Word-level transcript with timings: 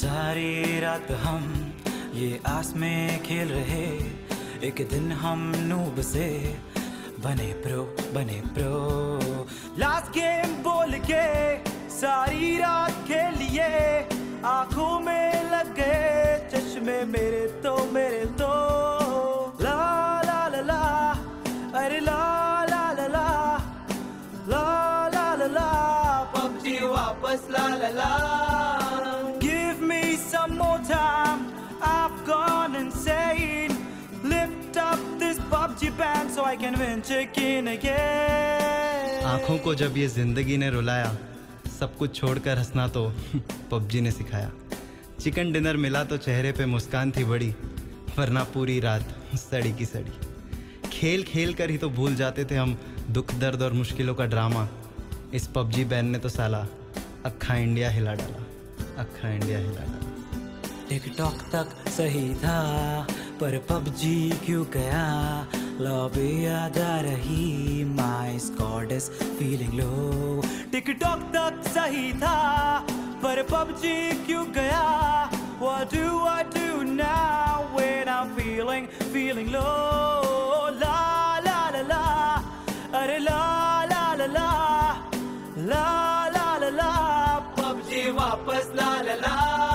सारी 0.00 0.80
रात 0.80 1.10
हम 1.24 1.44
ये 2.14 2.40
आस 2.46 2.72
में 2.76 3.22
खेल 3.22 3.48
रहे 3.52 3.86
एक 4.68 4.86
दिन 4.90 5.10
हम 5.22 5.40
नूब 5.70 6.00
से 6.10 6.28
बने 7.24 7.52
प्रो 7.64 7.82
बने 8.14 8.40
प्रो 8.54 8.74
लास्ट 9.78 10.10
गेम 10.16 10.54
बोल 10.66 10.98
के 11.10 11.24
सारी 11.98 12.56
रात 12.58 13.04
खेलिए 13.08 13.68
आँखों 14.54 14.98
में 15.06 15.50
लग 15.52 15.74
गए 15.76 16.48
चश्मे 16.54 17.02
मेरे 17.14 17.46
तो 17.64 17.74
मेरे 17.92 18.24
तो 18.42 18.50
ला 19.62 19.78
ला 20.26 20.40
ला 20.54 20.60
ला 20.70 20.82
अरे 21.82 22.00
ला 22.00 22.20
ला 22.70 22.84
ला 22.98 23.06
ला 23.16 23.26
ला 24.52 24.64
ला 25.14 25.26
ला 25.40 25.46
ला 25.58 25.68
पबजी 26.36 26.78
वापस 26.86 27.46
ला 27.50 27.66
ला 27.82 27.88
ला 27.98 28.47
this 35.80 35.90
PUBG 35.90 35.98
band 35.98 36.30
so 36.30 36.44
I 36.44 36.56
can 36.56 36.78
win 36.78 37.02
chicken 37.02 37.68
again. 37.68 39.24
आँखों 39.24 39.58
को 39.58 39.74
जब 39.74 39.96
ये 39.96 40.06
ज़िंदगी 40.08 40.56
ने 40.56 40.70
रुलाया 40.70 41.16
सब 41.78 41.96
कुछ 41.96 42.14
छोड़कर 42.16 42.58
हंसना 42.58 42.86
तो 42.88 43.12
पबजी 43.70 44.00
ने 44.00 44.10
सिखाया। 44.10 44.50
चिकन 45.20 45.52
डिनर 45.52 45.76
मिला 45.76 46.04
तो 46.04 46.16
चेहरे 46.16 46.52
पे 46.52 46.66
मुस्कान 46.66 47.10
थी 47.10 47.24
बड़ी 47.24 47.54
वरना 48.18 48.44
पूरी 48.54 48.78
रात 48.80 49.14
सड़ी 49.38 49.72
की 49.72 49.84
सड़ी। 49.86 50.88
खेल 50.90 51.22
खेल 51.22 51.54
कर 51.54 51.70
ही 51.70 51.78
तो 51.78 51.90
भूल 51.90 52.14
जाते 52.14 52.44
थे 52.44 52.56
हम 52.56 52.76
दुख 53.10 53.34
दर्द 53.34 53.62
और 53.62 53.72
मुश्किलों 53.72 54.14
का 54.14 54.26
ड्रामा। 54.26 54.68
इस 55.34 55.46
पबजी 55.54 55.84
बैन 55.84 56.06
ने 56.06 56.18
तो 56.18 56.28
साला 56.28 56.66
अक्खा 57.26 57.56
इंडिया 57.56 57.90
हिला 57.90 58.14
डाला 58.14 58.44
अक्खा 59.02 59.30
इंडिया 59.30 59.58
हिला 59.58 59.80
डाला। 59.80 60.16
टिकटॉक 60.88 61.40
तक 61.54 61.88
सही 61.90 62.34
था 62.34 63.06
पर 63.40 63.58
पबजी 63.70 64.30
क्यों 64.46 64.64
गया? 64.74 65.02
लॉबी 65.85 66.29
याद 66.45 66.77
आ 66.79 66.99
रही 67.09 67.83
my 67.99 68.37
squad 68.39 68.91
is 68.91 69.09
feeling 69.39 69.73
low 69.79 70.41
TikTok 70.71 71.29
तक 71.35 71.61
सही 71.73 72.11
था 72.23 72.37
पर 73.23 73.41
पबजी 73.51 73.95
क्यों 74.25 74.45
गया 74.55 74.83
What 75.63 75.91
do 75.91 76.07
I 76.29 76.43
do 76.53 76.83
now 76.83 77.67
when 77.75 78.09
I'm 78.09 78.31
feeling 78.37 78.87
feeling 79.13 79.51
low 79.53 80.71
La 80.81 81.39
la 81.45 81.59
la 81.75 81.83
la 81.91 82.01
अरे 83.01 83.17
la 83.27 83.39
la 83.91 84.01
la 84.21 84.27
la 84.35 84.49
La 85.69 85.85
la 86.35 86.47
la 86.63 86.69
la 86.79 86.91
PUBG 87.59 88.09
वापस 88.19 88.71
la 88.81 88.89
la 89.07 89.15
la 89.23 89.66